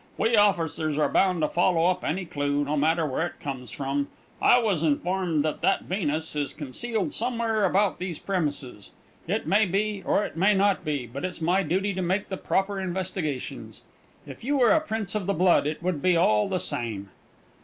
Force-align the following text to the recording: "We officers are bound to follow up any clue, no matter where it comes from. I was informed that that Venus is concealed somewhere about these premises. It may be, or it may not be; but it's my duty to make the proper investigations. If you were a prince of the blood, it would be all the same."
"We 0.17 0.35
officers 0.35 0.97
are 0.97 1.07
bound 1.07 1.41
to 1.43 1.47
follow 1.47 1.85
up 1.85 2.03
any 2.03 2.25
clue, 2.25 2.63
no 2.65 2.75
matter 2.75 3.05
where 3.05 3.27
it 3.27 3.39
comes 3.39 3.69
from. 3.69 4.07
I 4.41 4.57
was 4.57 4.81
informed 4.81 5.43
that 5.43 5.61
that 5.61 5.83
Venus 5.83 6.35
is 6.35 6.53
concealed 6.53 7.13
somewhere 7.13 7.65
about 7.65 7.99
these 7.99 8.17
premises. 8.17 8.89
It 9.27 9.45
may 9.45 9.67
be, 9.67 10.01
or 10.03 10.25
it 10.25 10.35
may 10.35 10.55
not 10.55 10.83
be; 10.83 11.05
but 11.05 11.23
it's 11.23 11.39
my 11.39 11.61
duty 11.61 11.93
to 11.93 12.01
make 12.01 12.29
the 12.29 12.37
proper 12.37 12.79
investigations. 12.79 13.83
If 14.25 14.43
you 14.43 14.57
were 14.57 14.71
a 14.71 14.81
prince 14.81 15.13
of 15.13 15.27
the 15.27 15.35
blood, 15.35 15.67
it 15.67 15.83
would 15.83 16.01
be 16.01 16.17
all 16.17 16.49
the 16.49 16.59
same." 16.59 17.09